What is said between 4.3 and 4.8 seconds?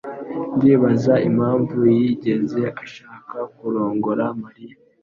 Mariya.